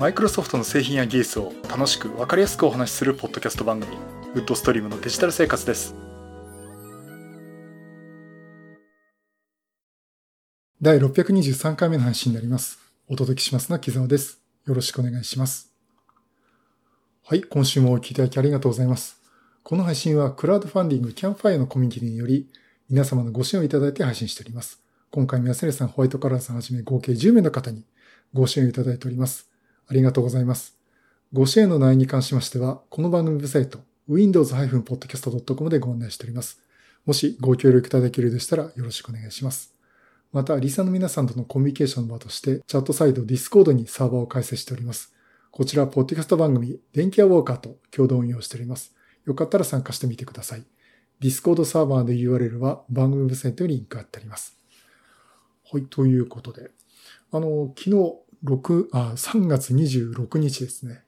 [0.00, 3.98] マイクロソフトの製品や技術を楽しく分かりやすくお話しするポッドキャスト番組
[4.32, 5.94] ウッドストリームのデジタル生活です。
[10.80, 12.78] 第623回目の配信になります。
[13.08, 14.40] お届けしますのは木沢です。
[14.64, 15.70] よろしくお願いします。
[17.26, 19.20] はい今週もお聞きいただきありがとうございます。
[19.62, 22.48] この配信はクラウドファンディングキャンファイアのコミュニティにより
[22.88, 24.80] 皆様のご支援をいただいて配信しております。
[25.10, 27.84] 今回も安根さん、ホワイトカラーさんはじめ合計10名の方に
[28.32, 29.49] ご支援いただいております。
[29.90, 30.78] ありがとうございます。
[31.32, 36.60] ご支援の内容に関しましては、この番組ウェブサイト、windows-podcast.com でご案内しております。
[37.06, 39.74] もしご協力いただけるでしたらよろしくお願いします。
[40.32, 45.12] また、リサの皆さんとのコミュニケーションの場として、チャットサイト Discord にサーバーを開設しております。
[45.50, 48.94] こちら、ポッドキャスト番組、電気屋ウォーカーと共同運用しております。
[49.24, 50.62] よかったら参加してみてください。
[51.20, 54.56] Discord サーバーの URL は番組ウェブサイトにリンクが貼ってあります。
[55.72, 56.70] はい、ということで。
[57.32, 61.02] あの、昨日、6、あ、3月26日ですね。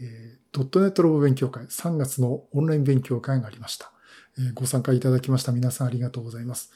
[0.00, 3.92] え、ドットネットロボ勉強会、3月のオンライン勉強会がありました。
[4.38, 6.72] えー、ご参加いただきました皆さんありがとうございます。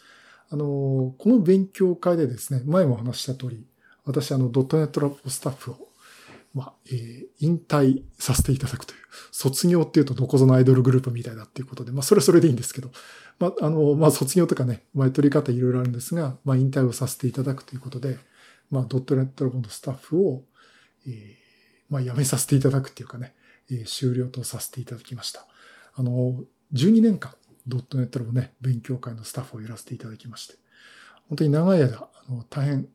[0.51, 3.67] あの、この勉強会でですね、前も話した通り、
[4.05, 5.89] 私、あの、ドットネットラボスタッフを、
[6.53, 8.99] まあ、えー、引退させていただくという、
[9.31, 12.91] 卒業っていうとどこぞのアイドルグループみたいだっていうことで、まあ、それはそれでいいんですけど、
[13.39, 18.19] まあ、あの、まあ、卒業とかね、まあ、取り方いろいろあるんですが、まあ、引退をさせていただくということで、
[18.73, 20.45] まあ、ドットネットラボのスタッフを、
[21.07, 21.13] えー、
[21.91, 23.35] まあ、辞めさせていただくっていうかね、
[23.71, 25.47] えー、終了とさせていただきました。
[25.95, 26.43] あの、
[26.73, 27.35] 12年間、
[27.67, 30.55] ドットネットラボね、勉強会のスタッフをやらせていただきまして、
[31.29, 32.89] 本当に長い間、あの、大変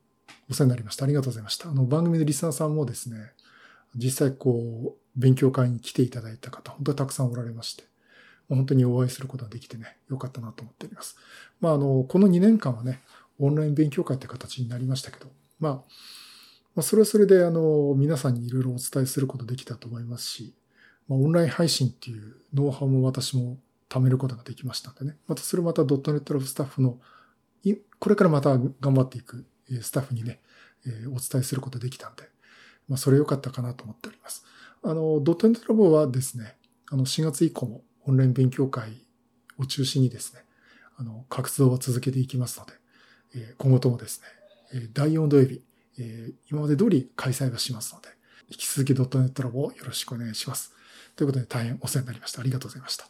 [0.49, 1.05] お世話になりました。
[1.05, 1.69] ありがとうございました。
[1.69, 3.33] あの、番組のリスナーさんもですね、
[3.95, 7.83] 実際こう、勉強会に来ていただいた方、本当にたくさんおられまして、
[8.49, 11.17] 本当にお会いすることができてね、よかったなと思っております。
[11.59, 13.01] まあ、あの、この2年間はね、
[13.39, 15.27] オンライン勉強会って形になりましたけど、
[15.59, 15.71] まあ、
[16.75, 20.53] まあ、それはそれで、あの、皆さんにいろいろお伝えすることできたと思いますし、
[21.07, 23.57] まあ、オンライン配信っていうノウハウも私も
[23.89, 25.17] 貯めることができましたんでね。
[25.27, 26.99] またそれまたドットネットラブスタッフの、
[27.99, 29.45] これからまた頑張っていく
[29.81, 30.39] スタッフにね、
[31.07, 32.23] お伝えすることできたんで、
[32.87, 34.45] まあ、それ良かったかなと思っております。
[34.83, 36.55] あの、ドットネットラボはですね、
[36.89, 39.05] あの、4月以降もオンライン勉強会
[39.57, 40.41] を中心にですね、
[40.97, 44.27] あの、活動は続けていきますので、今後ともですね、
[44.93, 45.63] 第4土曜日、
[45.99, 48.09] え今まで通り開催はしますので、
[48.49, 50.73] 引き続きドットネットラボをよろしくお願いします。
[51.15, 52.41] ということで大変お世話になりました。
[52.41, 53.05] ありがとうございました。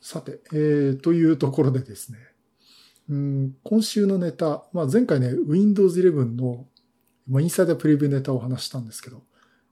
[0.00, 2.18] さて、えー、というところでですね、
[3.08, 6.66] うん今週のネタ、まあ、前回ね、Windows 11の、
[7.28, 9.22] まあ、インサイダープレビューネタを話したんですけど、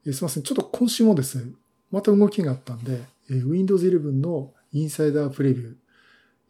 [0.06, 1.52] えー、すいません、ちょっと今週もですね、
[1.90, 3.00] また動きがあったんで、
[3.30, 5.74] えー、Windows 11のインサイダープレビュー、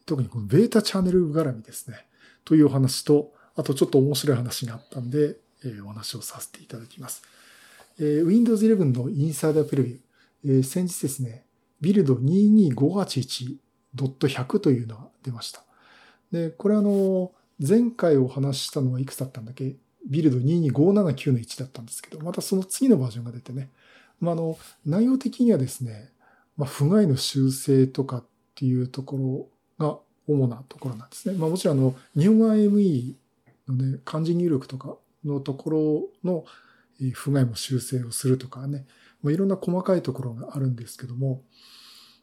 [0.06, 2.06] 特にこのベータチャンネル絡みですね、
[2.44, 7.22] というお話と、あとちょっと面白い話があったんで、えー、お話をさせていただきます。
[7.98, 9.98] えー、Windows 11のインサイダープレビュー、
[10.44, 11.44] えー、先日ですね、
[11.80, 15.62] ビルド22581.100というのが出ました。
[16.30, 19.76] で、これあの、前回お話したのはいくつだったんだっけ？
[20.08, 23.70] ビルド22579の1だったんですけど、またその次のバージョンが出てね、
[24.20, 26.10] まあ、あの、内容的にはですね、
[26.56, 28.24] まあ、不具合の修正とかっ
[28.54, 29.48] ていうとこ
[29.78, 31.38] ろが主なところなんですね。
[31.38, 33.14] まあ、もちろんあの、日本語 IME
[33.68, 36.44] のね、漢字入力とかのところの
[37.14, 38.86] 不具合も修正をするとかね、
[39.22, 41.42] まあ、いろんな細かいところがあるんですけども、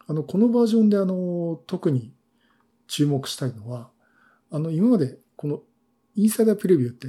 [0.08, 2.14] あの、このバージョンであの、特に
[2.88, 3.90] 注目したいのは、
[4.52, 5.62] あの、今までこの
[6.16, 7.08] インサイダープレビューって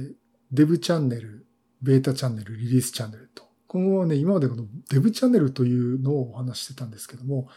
[0.51, 1.45] デブチャンネル、
[1.81, 3.43] ベータチャンネル、リリースチャンネルと。
[3.67, 7.47] 今後はね、今までこのデブチャンネルというのをお話してたんですけども、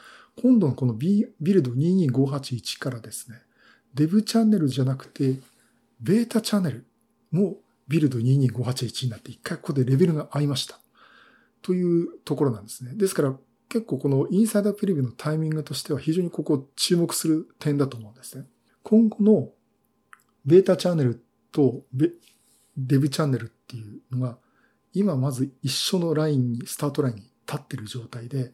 [0.41, 3.39] 今度のこのビルド22581からですね、
[3.95, 5.41] デブチャンネルじゃなくて、
[6.01, 6.87] ベータチャンネル
[7.31, 7.57] も
[7.89, 10.81] ビルド22581になって一回ここでレベルが合いました。
[11.63, 12.93] というところなんですね。
[12.95, 13.35] ですから
[13.69, 18.45] 結構このインサイダープレビューのタイミングとしては非常にここ注目する点だと思うんですね。
[18.83, 19.51] 今後の
[20.45, 21.83] ベータチャンネルと
[22.77, 24.39] デブチャンネルっていうのが
[24.95, 28.53] 今まず一緒のラインに、スタートラインに立ってる状態で、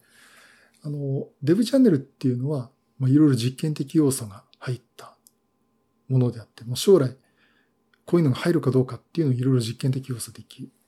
[0.83, 5.15] あの、デブチャンネルっていうのは、まあ、いろいろ実験的要素が入った
[6.09, 7.15] ものであって、もう将来、
[8.05, 10.41] こういうのが入るかどうかっていうのをいろいろ実験的要素で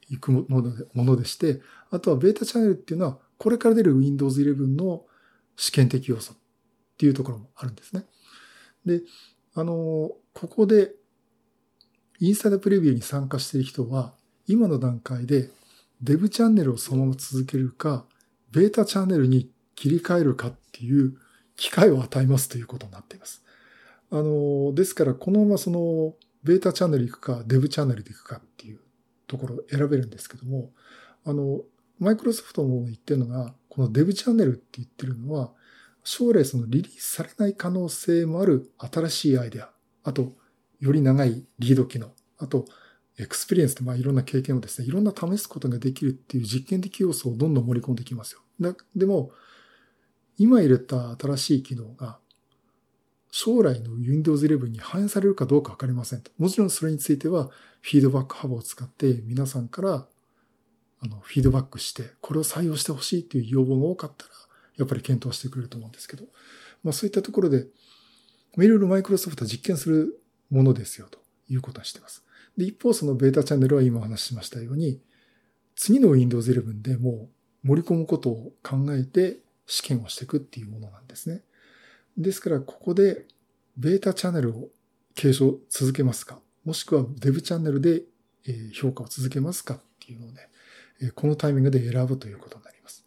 [0.10, 1.62] いくものでものでして、
[1.92, 5.06] あとはベータチャンネルっていうのは、これから出る Windows 11の
[5.56, 6.36] 試験的要素っ
[6.98, 8.06] ていうところもあるんですね。
[8.86, 9.02] で、
[9.56, 10.94] あの、ここで、
[12.20, 14.14] インサイドプレビューに参加している人は、
[14.48, 15.50] 今の段階で
[16.02, 18.06] デブチャンネルをそのまま続けるか、
[18.52, 21.16] ベータチャンネルに切り替えるかっていう
[21.56, 23.44] 機会を与えますということになっています。
[24.12, 26.14] あの、ですからこのままその
[26.44, 28.80] ベータチャンネル行くか、デブチャンネルで行くかっていう
[29.28, 30.72] ところを選べるんですけども、
[31.26, 31.62] あの、
[32.00, 35.52] マイクロソフトも言ってるのが、このデブチャンネルって言ってるのは、
[36.04, 39.70] 将来そのリリースされない可能性もある新しいアイデア、
[40.04, 40.34] あと、
[40.80, 42.66] より長いリード機能、あと、
[43.18, 48.42] エクスペリエンスで、まあいろんな経験をですね、いろんな試すことができるっていう実験的要素をどんどん盛り込んできますよ。
[48.96, 49.32] でも、
[50.38, 52.20] 今入れた新しい機能が、
[53.36, 56.22] 将来の Windows 11に反映されるかどうかわかりません。
[56.38, 57.50] もちろんそれについては、
[57.82, 60.08] フィードバック幅を使って皆さんから
[61.00, 64.32] あのフィードバックして、これを採用してほしいっていう要望が多かったら、
[64.78, 66.26] やっぱり検討してくれると思うんですけど、
[66.84, 67.66] まあそういったところで、
[68.60, 70.22] いろいろマイクロソフトは実験する
[70.52, 71.18] ものですよと
[71.50, 72.24] いうことはしています。
[72.56, 75.02] で、一方そのベータチャンネルは今お話ししましたように、
[75.76, 77.30] 次の Windows 11でも
[77.64, 81.42] う盛り込むことを考えて試験をしていくっていうものなんですね。
[82.18, 83.26] ですから、ここで
[83.78, 84.70] ベータチャンネルを
[85.16, 86.40] 継承続けますか？
[86.64, 88.04] もしくはデブチャンネルで
[88.74, 90.50] 評価を続けますかっていうのをね、
[91.16, 93.06] このタイミングで選ぶということになります。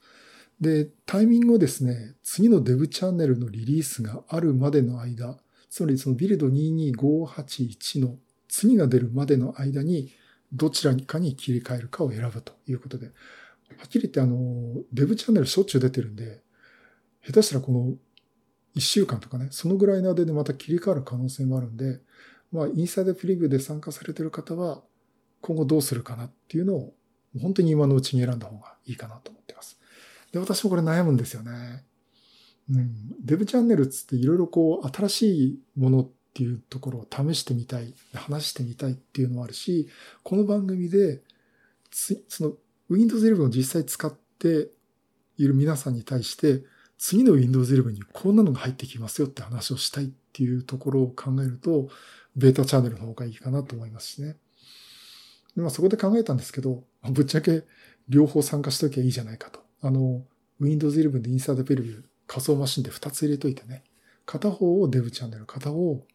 [0.60, 5.38] で、タイミングをですね、次のデブチャンネルのリリースがあるまでの間、
[5.70, 8.16] つまりそのビルド22581の
[8.48, 10.12] 次が出るまでの間に、
[10.52, 13.12] どちらかに切り替えるかを選ぶということで、は
[13.84, 16.40] っきり言ってあの、デブチャンネルしょっちゅう出てるんで、
[17.26, 17.94] 下手したらこの
[18.76, 22.00] 1週間とかね、そのぐらいの間でまた切り替わる可能性もあるんで、
[22.52, 24.82] まあ、インサイドプリビューで参加されてる方は、
[25.40, 26.94] 今後どうするかなっていうのを、
[27.40, 29.78] 本当に今のうちに選んだ方がいいかなと思ってます。
[30.32, 31.84] で、私もこれ悩むんですよね。
[32.70, 33.24] うん。
[33.24, 39.88] デブチャンネルつっていろいろこう、新しいものっていうところを試してみたい、話してみたいっていうのもあるし、
[40.22, 41.22] この番組で、
[41.90, 42.52] その
[42.90, 44.68] Windows 11を実際使って
[45.38, 46.64] いる皆さんに対して、
[46.98, 51.88] 次の Windows 11にこんなのが入ってきますよって話をしたいっていうところを考えると、
[52.36, 54.36] ベータチャンネルの方がいいかなと思いますしね。
[55.56, 57.64] まあ、そこで考えたんですけど、ぶっちゃけ
[58.08, 59.60] 両方参加しときゃいいじゃないかと。
[59.82, 60.24] あの、
[60.60, 63.84] Windows 11でインサートペルビュー仮想マシンで2つ入れといてね、
[64.24, 66.06] 片方をデブチャンネル、片方を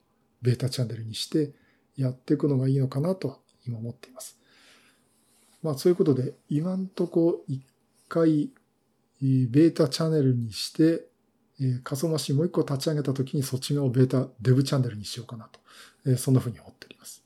[0.42, 1.54] ベータチャンネルにして
[1.96, 4.40] やっていくのがいいのかなと今思っています。
[5.64, 7.64] まあそういうことで、今んとこ一
[8.08, 8.52] 回
[9.22, 11.06] ベータチャンネルにして、
[11.84, 15.60] 仮想マシンもう一個立ち上げたときにそっち側をベータデブチャンネルにしようかなと。
[16.18, 17.24] そんなふうに思っております。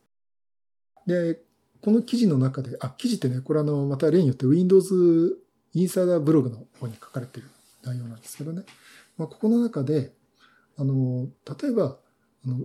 [1.07, 1.39] で、
[1.81, 5.37] この記事の中で、あ、記事ってね、これあの、また例によって Windows
[5.73, 7.49] インサイダーブログの方に書かれている
[7.83, 8.63] 内容なんですけどね。
[9.17, 10.13] まあ、ここの中で、
[10.77, 11.27] あの、
[11.61, 11.97] 例えば、
[12.45, 12.59] あの、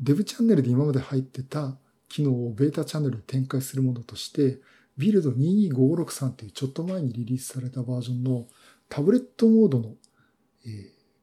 [0.00, 1.76] デブチャンネルで今まで入ってた
[2.08, 4.60] 機能をベータチャンネルに展開するものとして、
[4.98, 8.46] ビルド22563っていうちょっと前にリリースされたバージョンの
[8.88, 9.94] タブレットモードの、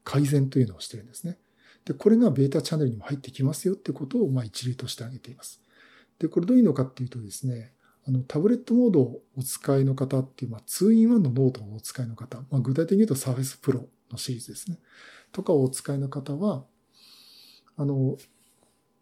[0.02, 1.36] 改善というのをしてるんですね。
[1.84, 5.60] で、これがベータチャンネルにも入ってきますよってことを、まあ一例として挙げています。
[6.18, 7.72] で、これどういうのかっていうとですね、
[8.06, 14.78] あの、タブレットモードをお使いの方っていう、まあ 2-in-1 のノートをお使いの方、まあ具体的に言うと Surface Pro のシリーズですね。
[15.32, 16.64] とかをお使いの方は、
[17.76, 18.16] あの、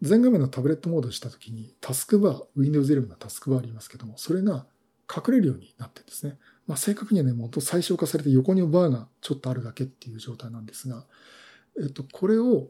[0.04, 4.66] 全画面のタブレットモードをしたときに、タスクバー、Windows 11のタスクバーありますけども、それが
[5.10, 6.38] 隠れるようになってるんですね。
[6.66, 11.06] まあ、正確にはね、もっと最小化されて横にバーがちょっとあるだけっていう状態なんですが、
[11.80, 12.68] えっと、これを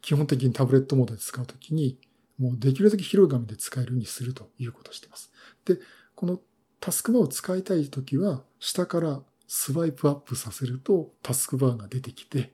[0.00, 1.98] 基本的にタブレットモードで使うときに、
[2.38, 5.32] もうできるだけ広い画面で使えるようにするということをしています。
[5.64, 5.78] で、
[6.16, 6.40] この
[6.80, 12.52] タスクバーを使いたいときは、下からスワイプアップさせるとタスクバーが出てきて、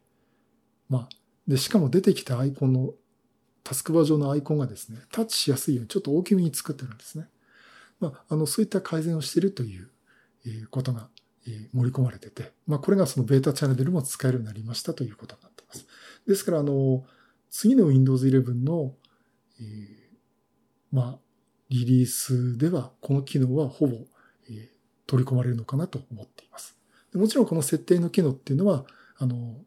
[0.89, 1.09] まあ、
[1.47, 2.93] で、しかも出てきたアイコンの、
[3.69, 7.29] タスクバー上のアイコンがですね、タッチしやすいようにちょっと大きめに作ってるんですね。
[8.01, 9.91] まあ、あの、そういった改善をしているという
[10.71, 11.11] ことが
[11.75, 15.87] 盛り込まれてて、まあ、これがそのベータチャンネルも使えるようになりましたということになっています。
[16.27, 17.05] ですから、あの、
[17.51, 18.95] 次の Windows 11の、
[19.61, 20.17] えー、
[20.91, 21.19] まあ、
[21.69, 23.99] リリースでは、この機能はほぼ、
[24.49, 24.69] えー、
[25.07, 26.75] 取り込まれるのかなと思っています。
[27.13, 28.87] もちろんこの設定の機能っていうのは、
[29.19, 29.61] あの、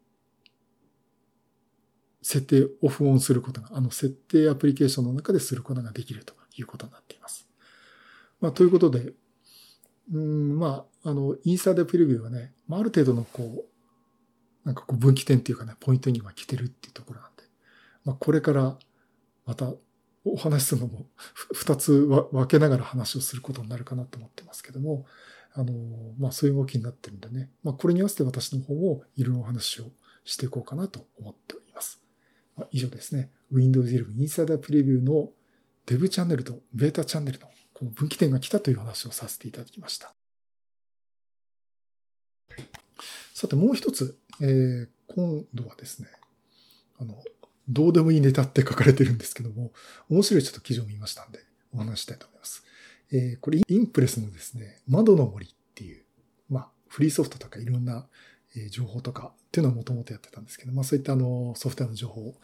[2.22, 7.48] 設定オフオンすることが、あの、設定アプリケーションの中ですることができるということになっています。
[8.40, 9.14] まあ、ということで、
[10.14, 13.72] うん、まあ、あの、インサイドプレビューはね、まあ、ある程度のこう、
[14.66, 17.44] なんかこう分岐点っていうかね、ポイントには来てるっていうところなんで、
[18.06, 18.78] まあ、これから
[19.46, 19.74] また
[20.24, 21.06] お話しするのも
[21.54, 25.06] 二つ分けながら話をすることになるかなと思ってますけども、
[25.54, 25.74] あの、
[26.20, 29.86] まあ、そういう動きになってるんでね、まあ、これに合わせて私の方もいろいろお話を
[30.24, 31.71] していこうかなと思っております。
[32.62, 33.32] まあ、以上ですね。
[33.52, 35.30] Windows 11 Insider Preview の
[35.88, 40.14] デブチャンネルとベータチャンネルのこの分岐点が来たという話をさせていただきました。
[43.34, 46.08] さて、もう一つ、えー、今度はですね、
[47.00, 47.16] あの、
[47.68, 49.72] どうでもいいネタって書かれてるんですけども、
[50.08, 51.40] 面白いちょっと記事を見ましたんで、
[51.74, 52.64] お話したいと思います。
[53.12, 56.04] えー、これ、インプレスのですね、窓の森ってっていう、
[56.50, 58.08] まあ、フリーソフトとかいろんな
[58.56, 62.36] え情報とかっていうのはもともとやってたんですけど、まあそういったあのソフトウェアの情報を、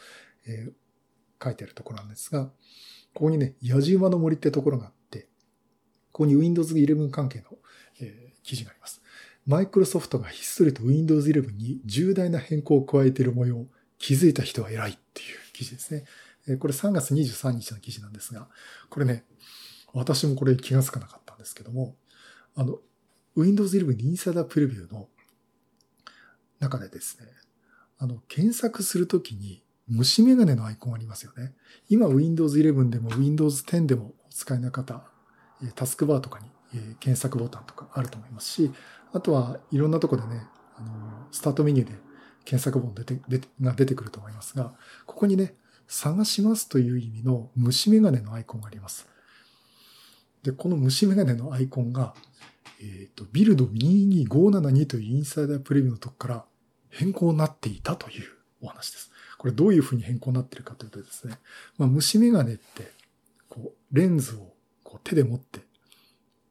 [0.47, 0.69] え、
[1.43, 2.45] 書いてあるところなんですが、
[3.13, 5.27] ここにね、野じ馬の森ってところがあって、
[6.11, 7.45] ここに Windows 11関係の、
[8.01, 9.01] え、記事があります。
[9.45, 13.65] マイクロソフトがひっそりと Windows 11に重大な変更を加えている模様、
[13.97, 16.57] 気づいた人は偉いっていう記事ですね。
[16.59, 18.47] これ3月23日の記事なんですが、
[18.89, 19.25] これね、
[19.93, 21.95] 私もこれ気がつかなかったんですけども、
[22.55, 22.79] あの、
[23.35, 25.09] Windows 11インサイダープレビューの
[26.59, 27.27] 中でですね、
[27.99, 31.53] あの、検索するときに虫眼鏡のアイコンありますよね。
[31.89, 35.03] 今 Windows 11でも Windows 10でもお使いの方、
[35.75, 36.49] タスクバーとかに
[36.99, 38.71] 検索ボタンとかあると思いますし、
[39.13, 41.95] あとはいろんなとこでね、あの、スタートメニューで
[42.45, 44.73] 検索ボタン出て、出て、が出てくると思いますが、
[45.05, 45.55] ここにね、
[45.87, 49.07] 探しますという意味の虫眼鏡のアイコンがあります。
[50.43, 52.13] で、この虫眼鏡のアイコンが、
[52.79, 56.45] えっ、ー、と、ビルド22572というインサイダープレビューのとこから
[56.89, 58.23] 変更になっていたという
[58.61, 59.11] お話です。
[59.37, 61.37] これどういうふうに変更になっているかというとですね、
[61.77, 62.91] まあ、虫眼鏡って、
[63.49, 64.53] こう、レンズを
[64.83, 65.61] こう手で持って、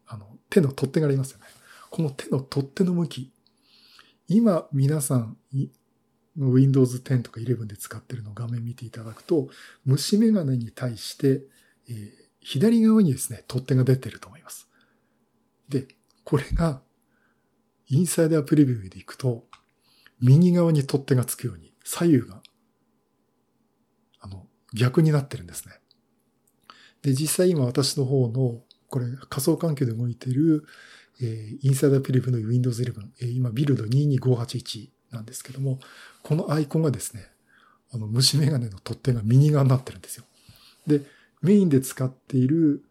[0.07, 1.47] あの、手の取っ手がありますよね。
[1.90, 3.33] この手の取っ手の向き、
[4.28, 5.37] 今皆さん
[6.37, 9.49] Windows 10とか11で使ってるのを画面見ていただくと、
[9.85, 11.43] 虫眼鏡に対して、
[11.88, 14.69] えー、左側にですね、取っ手が出てると思います。
[15.69, 15.88] で、
[16.25, 16.83] これが、
[17.88, 19.47] インサイダープレビューで行くと、
[20.20, 22.42] 右側に取っ手がつくように、左右が、
[24.20, 25.75] あの、逆になってるんですね。
[27.02, 30.64] で、実際今私の方の、これ仮想環境で動いてる、
[31.20, 35.78] えー、インサイダープレビューの Windows 11、えー、今ビルド22581なんですけども、
[36.23, 37.28] このアイコンがですね、
[37.92, 40.25] あの、虫眼鏡の取っ手が右側になってるんですよ。
[40.87, 41.02] で、
[41.42, 42.85] メインで使っている、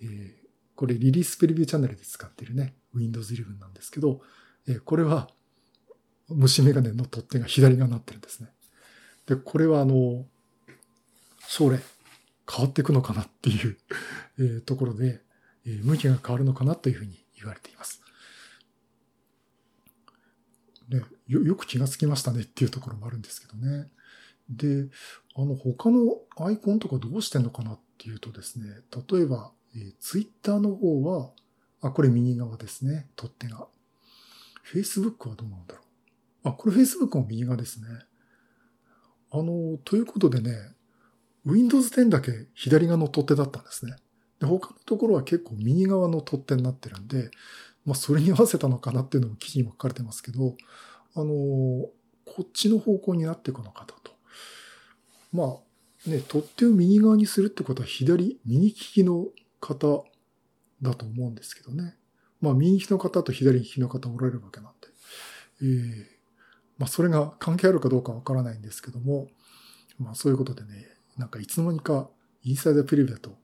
[0.00, 0.32] えー、
[0.74, 4.20] これリリースプレビューチャンネルで使っているね、Windows 11なんですけど、
[4.66, 5.28] えー、これは
[6.34, 8.48] 虫眼鏡の取っ手が左側になってるんですね。
[9.26, 10.24] で、これはあの、
[11.46, 11.80] 将来
[12.50, 13.76] 変わっていくのかなっていう
[14.38, 15.20] えー、ところで、
[15.66, 18.00] えー、向きが変わるのかなというふうに言われています。
[20.88, 23.88] ね、よ、よく気がつきましたねっていうところもあるんですけどね。
[24.48, 24.88] で、
[25.34, 28.66] あの、他のアイコンとかどうしてんのかなっていうとですね、
[29.10, 31.30] 例えば、えー、ツイッターの方は、
[31.80, 33.68] あ、これ右側ですね、取っ手が。
[34.72, 35.84] Facebook はどうなんだろう。
[36.44, 37.86] あ、これ Facebook も右側ですね。
[39.30, 40.52] あの、ということでね、
[41.44, 43.96] Windows 10だけ左側の取っ手だったんですね。
[44.40, 47.30] で、他のところは結構右側の取っ手になってるんで、
[47.84, 50.56] まあ、それに合わせたのかなっていうのも記事にも書かれてますけど、
[51.14, 51.90] あのこ
[52.42, 54.02] っちの方向になっていくのかと。
[55.32, 55.44] ま
[56.06, 59.28] あ、ね、取っ手を右側にするってことは左、右利きの
[59.60, 60.04] 方
[60.82, 61.96] だと思うんですけどね。
[62.40, 64.88] まあ、右利きの方と左利きの方おられるわけなんで。
[65.62, 66.06] えー、
[66.78, 69.28] まあ、それが関係あるかどうかわからないんですけども、
[69.98, 70.86] まあ、そういうことでね、
[71.16, 72.08] なんかいつの間にか
[72.44, 73.36] インサイダープレビューだと、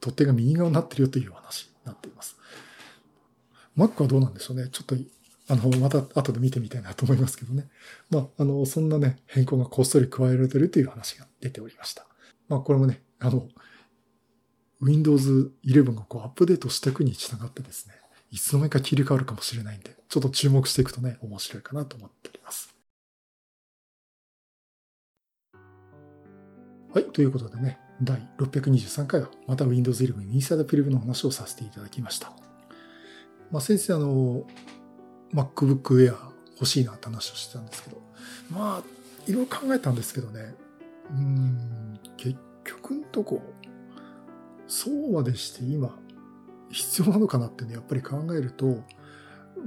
[0.00, 2.36] 取っ手が右側になってるよという話になっています。
[3.76, 4.68] Mac はどうなんでしょうね。
[4.70, 4.96] ちょっと、
[5.48, 7.68] あの、また後で見てみたいなと思いますけどね。
[8.10, 12.06] まあ、あの、そんなね、変更がこっそり加えられてるという話が出ておりました。
[12.48, 13.48] まあ、これもね、あの、
[14.80, 17.94] Windows 11がこうアップデートしていくに従ってですね、
[18.32, 22.74] いつの間にか切り替わるかもしれないんで、ちょっと注目していくとね、面白いかなと思っております。
[26.94, 32.32] はい、ということでね、第623回はまた Windows 11インサイダープレビューの話をさせていただきました。
[33.50, 34.46] まあ、先生あの、
[35.34, 36.16] MacBook Air
[36.54, 38.00] 欲しいなって話をしてたんですけど、
[38.50, 38.82] まあ、
[39.26, 40.54] いろいろ考えたんですけどね、
[41.10, 43.42] うん、結局んとこ、
[44.66, 45.98] そうまでして今、
[46.72, 48.82] 必要なのかなってね、やっぱり考えると、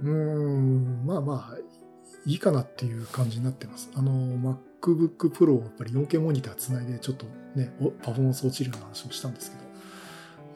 [0.04, 1.58] うん、まあまあ、
[2.26, 3.90] いいかなっていう感じになってます。
[3.96, 4.12] あの、
[4.82, 9.64] MacBook Pro をやっぱり 4K モニターつないでちょっとね、パフォーマンス落ちるような話もしたんですけど、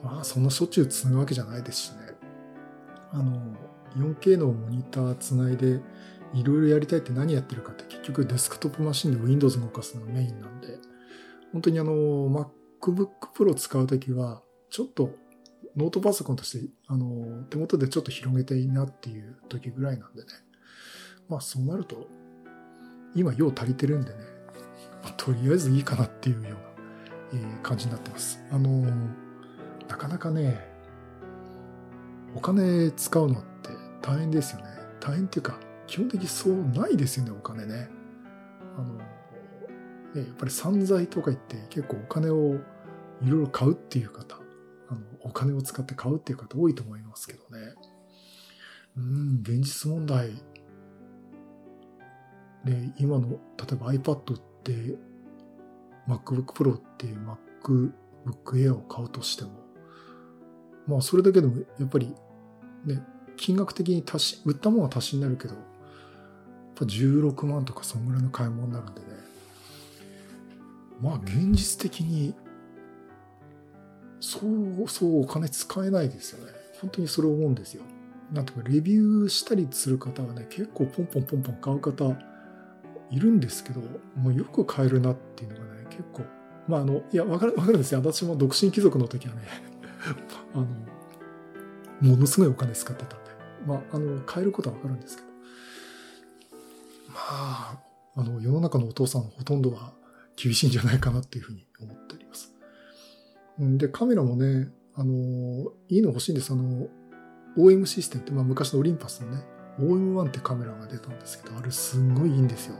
[0.09, 1.97] まあそんなしょっちゅうつなぐわけじゃないですしね。
[3.11, 3.55] あの、
[3.97, 5.79] 4K のモニターつないで、
[6.33, 10.77] いろいろやりたいって何やってるかって結局デスクトップマシンで Windows 動かすのがメインなんで、
[11.53, 15.11] 本当にあの、MacBook Pro 使うときは、ちょっと
[15.75, 20.27] ノートパソコンとして、あの、手元でちょっと広げていいなっていう時ぐらいなんでね。
[21.27, 22.07] まあそうなると、
[23.15, 24.17] 今用足りてるんでね、
[25.03, 26.57] まあ、とりあえずいいかなっていうような、
[27.33, 28.39] えー、感じになってます。
[28.51, 28.85] あの、
[29.87, 30.59] なかなかね、
[32.35, 33.69] お金使うのって
[34.01, 34.65] 大変ですよね。
[34.99, 37.89] 大変っていうか、基本的にそうないですよね、お金ね。
[38.77, 39.03] あの、ね、
[40.15, 42.55] やっぱり散財とか言って結構お金を
[43.21, 44.37] いろいろ買うっていう方、
[44.89, 47.73] あの、お金を使って買うっていう方多いと思いますけどね。
[48.97, 50.31] うん、現実問題。
[52.65, 53.37] で、今の、例
[53.71, 54.97] えば iPad って、
[56.07, 57.93] MacBook Pro って MacBook
[58.55, 59.51] Air を買うとしても、
[60.87, 62.13] まあそれだけでもやっぱり
[62.85, 63.01] ね、
[63.37, 65.63] 金額的に足し、売ったものは足しになるけど、やっ
[66.75, 69.07] ぱ16万とかそんぐらいの買い物になるんでね。
[71.01, 72.33] まあ現実的に、
[74.19, 76.51] そうそうお金使えないですよね。
[76.81, 77.83] 本当にそれを思うんですよ。
[78.31, 82.15] なんとかレビューしたりする方はね、結構ポンポンポンポン買う方
[83.11, 83.81] いるんですけど、
[84.15, 86.23] もうよく買えるなっていうのがね、結構、
[86.67, 87.99] まああの、いや、わかる、わかるんですよ。
[87.99, 89.41] 私も独身貴族の時はね、
[90.53, 90.67] あの、
[92.01, 93.31] ものすごいお金使ってたんで、
[93.65, 95.29] まあ、あの、買えることはわかるんですけど、
[97.09, 97.79] まあ、
[98.15, 99.93] あの、世の中のお父さんのほとんどは
[100.35, 102.15] 厳しいんじゃないかなっていうふうに思って。
[103.59, 106.53] で、カメラもね、あの、いいの欲しいんです。
[106.53, 106.87] あの、
[107.57, 109.43] OM システムって、まあ昔のオリンパスのね、
[109.79, 112.75] OM1 ってカメラが出たんですけど、あれすんごいいいんですよ。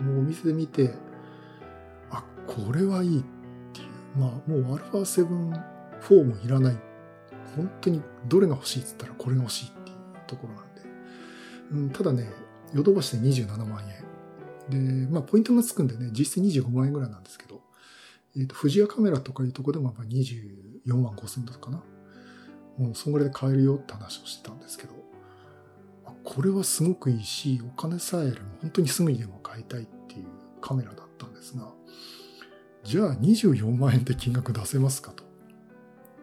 [0.00, 0.94] もうお店で見て、
[2.10, 3.22] あ、これはいいっ
[3.72, 3.88] ていう。
[4.18, 6.76] まあもう α7-4 もいらない。
[7.56, 9.96] 本当にどれが欲しいって言ったらこれが欲しいっていう
[10.26, 10.82] ところなんで。
[11.72, 12.30] うん、ただね、
[12.74, 13.82] ヨドバシで27万
[14.70, 15.06] 円。
[15.06, 17.62] で、まあポイントがつくんでね、実質25万円ぐらいなんですけど、
[18.36, 21.82] えっ、と、富士屋カメラとかいうとこでもやっぱ24万5千ドルかな。
[22.78, 24.94] もうそんぐらいで買えるよって話をしてたんですけど、
[26.24, 30.26] これはすごくいいし、お金さえあれば本当にすぐにでも買いたいっていう
[30.60, 31.72] カメラだったんですが、
[32.84, 35.24] じゃあ24万円で金額出せますかと。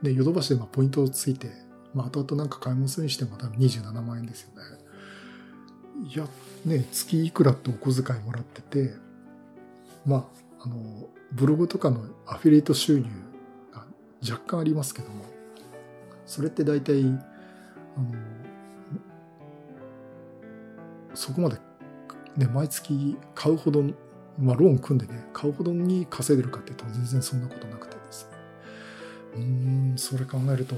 [0.02, 1.50] で、ヨドバシでまあポイントをついて、
[1.94, 4.64] まあ後々なんか買い物するにしても多分27万円ですよね。
[6.08, 6.28] いや、
[6.66, 8.94] ね、月いくらってお小遣いもらってて、
[10.06, 13.06] まあ、あの、ブログとかのアフィリエイト収入
[13.74, 13.86] が
[14.22, 15.26] 若干ありますけども、
[16.26, 17.06] それって大体、あ
[18.00, 18.14] の、
[21.14, 21.58] そこまで、
[22.38, 23.84] ね、毎月買うほど、
[24.40, 28.38] まあローン組んでね、買うほどに稼いでるかっていうと全然そんなことなくてですね。
[29.36, 30.76] うん、それ考えると、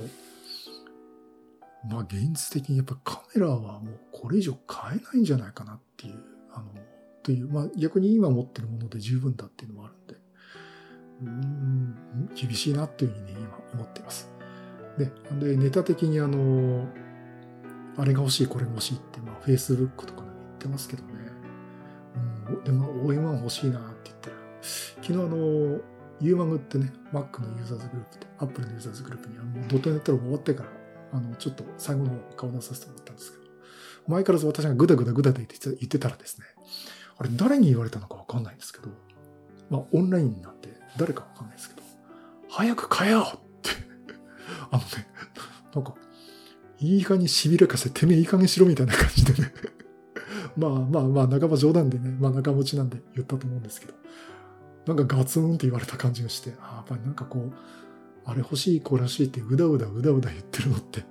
[1.88, 6.15] まあ現実的にやっぱカメラはもうこれ以上買えないんじゃないかなっていう、
[6.51, 6.65] あの、
[7.21, 10.15] という、まあ逆に今持ってるもので十分だっていうのもあるんで、
[11.23, 11.95] うん、
[12.36, 14.30] 厳しいなっていうふうにね、今思っています。
[14.97, 16.88] で、で、ネタ的にあの、
[17.97, 21.10] あれが欲しい、これが欲しいって、まあ Facebook とかでも言ってますけどね。
[22.49, 25.80] うん、でも OM1 欲しいなって言ったら、昨日あの、
[26.19, 30.69] ユーマグってね、Mac のユーザーズグループで、Apple のユーザーズグループに、あの、ドットネットロ終わってから、
[31.13, 33.43] あの、ちょっと最後の方顔出させてもらったんですけど、
[34.08, 36.45] 前から私がグダグダグダで言って言ってたらですね、
[37.17, 38.89] あれ誰に言われたのかわかんないんですけど、
[39.69, 40.49] まあオンラインな
[40.97, 41.82] 誰かわかんないですけど、
[42.50, 43.71] 早く買えよって、
[44.71, 44.88] あのね、
[45.73, 45.93] なんか、
[46.80, 49.54] いい加減しびれかして、てめえいい加減しろみたいな感じでね、
[50.58, 53.93] まあまあまあ、半ば冗談でね、まあ仲持ちなんで言ったと思うんですけど、
[54.86, 57.54] なんかガツンって言われた感じがして、あやっぱりなんかこう、
[58.26, 61.06] あれ欲しい、これ欲しいってうだうだうだうだ言ってるのって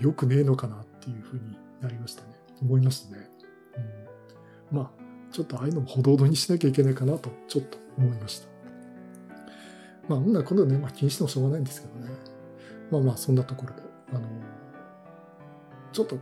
[0.00, 2.28] よくねえのかなっていうふうになりましたね。
[2.60, 3.30] 思いましたね。
[4.72, 4.90] うん、まあ、
[5.32, 8.55] ちょっとああいうのもほどほどにしなきゃいけないかなと、ちょっと思いました。
[10.08, 12.10] まあ、ほんなら今度はね、まあ気にしてもしょうがないんですけどね。
[12.90, 14.28] まあまあ、そんなところで、あの、
[15.92, 16.18] ちょっと、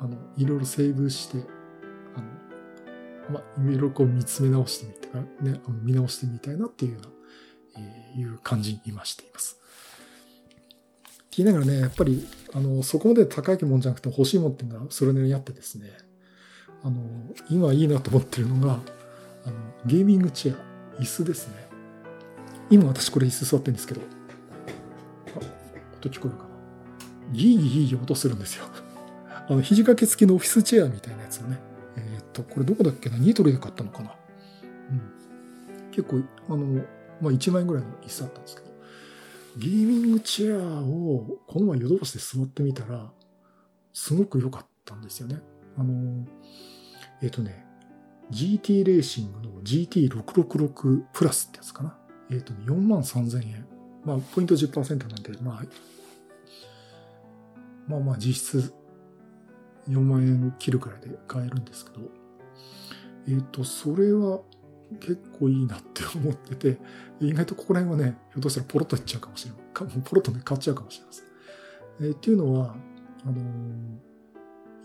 [0.00, 1.38] あの、いろいろセーブして、
[2.16, 7.08] あの、まあ、いろいろこう見つめ直してみてか、ね、あの見直してみたいなっていうような、
[7.78, 9.58] えーいう感じに今しています。
[11.04, 15.90] って言いながらね、やっぱり、あの、そこまで高いもんじゃなくて欲しいもんっていうのはそれなりにあってですね、
[16.82, 17.02] あの、
[17.50, 18.78] 今いいなと思ってるのが、
[19.44, 21.63] あの、ゲーミングチェア、椅子ですね。
[22.70, 24.00] 今私これ椅子座ってるんですけど、
[25.36, 25.40] あ、
[25.96, 26.50] 音聞こえるかな？
[27.32, 28.64] ギーギーギー音するんですよ。
[29.48, 31.58] あの、肘掛け付きのオフィスチェアみたいなやつをね、
[31.96, 33.18] えーっと、これどこだっけな？
[33.18, 34.14] ニートリで買ったのかな？
[34.90, 35.90] うん。
[35.90, 36.82] 結構、あの、
[37.20, 38.66] まあ、1万円ぐらいの椅子だったんですけど、
[39.56, 43.12] ゲーミングチェアをこの前ヨドバシで座ってみたら、
[43.92, 45.40] すごく良かったんですよね。
[45.76, 46.26] あの、
[47.22, 47.64] えっ、とね、
[48.30, 51.96] GT レーシングの GT666 プラスってやつかな。
[52.30, 53.66] えっ、とね、4万3000円。
[54.04, 55.62] まあ、ポイント10%なんで、まあ、
[57.88, 58.74] まあまあ実質
[59.88, 62.00] 4万円切るくらいで買えるんですけど、
[63.28, 64.40] えっ、と、それは
[65.00, 66.78] 結構いいなって思ってて、
[67.20, 69.60] 意外とここら辺はね、ひょっとしたらポロッといっちゃうかもしれない。
[69.72, 71.24] かポロッとね、買っちゃうかもしれません。
[72.00, 72.74] えーっていうのは、
[73.24, 74.04] あのー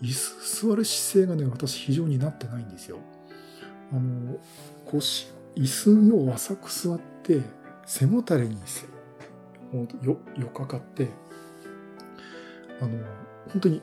[0.02, 2.98] 椅子座る姿勢がね、私非常になってないんですよ。
[3.92, 4.38] あのー
[4.86, 7.40] 腰、椅子を浅く座って、
[7.86, 8.86] 背もたれにせ
[9.72, 11.08] ほんとよ、よかかって、
[12.80, 12.98] あの
[13.52, 13.80] 本当に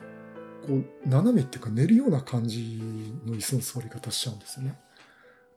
[0.66, 2.82] こう、斜めっていうか寝るような感じ
[3.26, 4.78] の椅子の座り方しちゃうんですよね。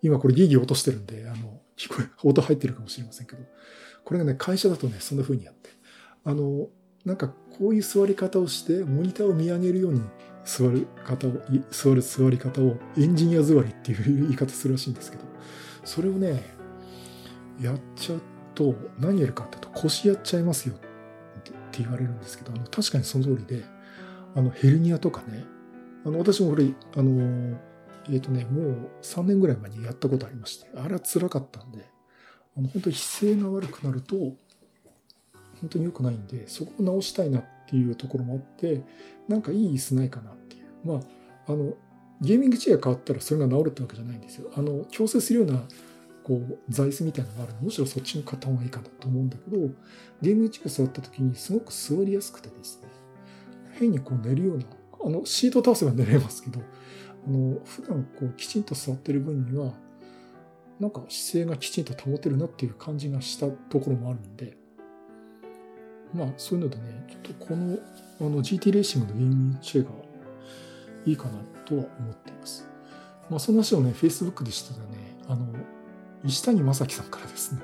[0.01, 3.43] 今これギーギー落としてるんで、あの、聞こえ、音入ってるかもしれませんけど、
[4.03, 5.69] これがね、会社だとね、そんな風にやって、
[6.23, 6.69] あの、
[7.05, 10.01] なんかこういう座り方をして、モニターを見上げるように
[10.43, 11.33] 座る方を、
[11.71, 15.23] 座る座り方をエンジニア座りっていう言い方するらしいんですけど、
[15.83, 16.43] それをね、
[17.59, 18.21] やっちゃう
[18.55, 20.77] と、何やるかっていうと腰やっちゃいますよっ
[21.71, 23.63] て言われるんですけど、あの確かにその通りで、
[24.35, 25.45] あのヘルニアとかね、
[26.05, 26.65] あの私もこれ、
[26.95, 27.57] あの、
[28.07, 31.85] えっ、ー、とね、もう3年ぐらい前にやったことありまして、あれは辛かったんで、
[32.57, 38.83] あの本当に姿勢が悪くなると、本当に良くないんで、そこを直したいなっていうところもあって、
[39.27, 40.65] なんかいい椅子ないかなっていう。
[40.83, 40.99] まあ、
[41.47, 41.73] あの、
[42.21, 44.51] ゲーミングチェア変わったらそれが治るってわけじゃないんですよ。
[44.55, 45.63] あの、矯正するような、
[46.23, 47.61] こう、座椅子みたいなのがあるの。
[47.61, 49.57] むしろそっちの買った方がいいかなと思うんだけど、
[50.21, 52.89] ゲーミングチェア座った時にすごく座りやすくてですね、
[53.79, 54.65] 変にこう寝るような、
[55.03, 56.59] あの、シート倒せば寝れますけど、
[57.27, 59.73] あの、普段こう、きちんと座ってる分には、
[60.79, 64.57] なんか姿勢がきちんと保てるなっていう感じがしたところもあるんで、
[66.13, 67.77] まあそういうのでね、ちょっとこの
[68.19, 70.10] あの GT レーシングのゲーミングチェアが
[71.05, 72.67] いいかなとは思っています。
[73.29, 75.47] まあその話をね、Facebook でしたらね、あの、
[76.23, 77.61] 石谷正樹さんからですね、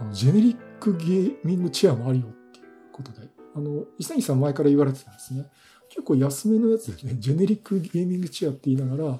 [0.00, 5.46] あのジェネリックゲーミングチェアもあるよっていうことで、あの、石谷さん前から言われてたんですね。
[5.88, 9.18] 結構安めのやつでね、ジェネリックゲーミングチェアって言いながら、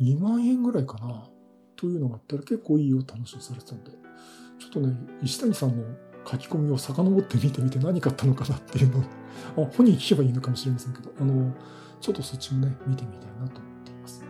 [0.00, 1.24] 2万円ぐらいかな、
[1.74, 3.90] というのがあったら結構いいよって話をされてたんで、
[4.58, 5.84] ちょっとね、石谷さんの
[6.28, 9.02] 書き込みを遡って見てみて何買ったのかなっていうのを、
[9.66, 11.54] あ本人聞けばいいのかもしれませんけど、あの、
[12.00, 14.24] ちょっとそっちもね、見てみたいなと思っています。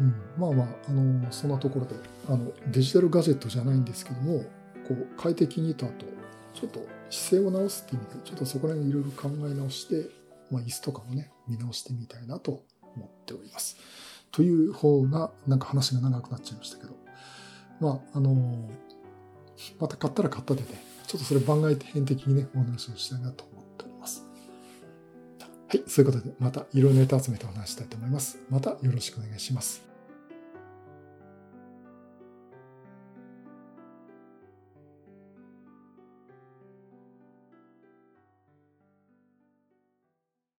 [0.00, 1.94] うん、まあまあ、あの、そんなところで、
[2.28, 4.40] あの、デジタルガジェットじゃないんですけども、
[4.86, 6.06] こう、快適にとあと、
[6.54, 6.80] ちょっと
[7.10, 10.08] 姿勢を直すっていう意味で、ちょっとそこら辺いろいろ考え直して、
[10.50, 12.64] まあ、椅子とかもね、見直してみたいなと
[12.96, 13.76] 思っております。
[14.30, 16.96] という方が、なんか話が長くなっちゃいましたけど、
[17.80, 18.68] まあ、あの
[19.78, 20.66] また買ったら買ったでね、
[21.06, 23.53] ちょっとそれ番外編的にね、お話をしたいなと。
[25.74, 28.38] はい、そういうことで、またいろいろネタ集めてお話したいと思います。
[28.48, 29.93] またよろしくお願いします。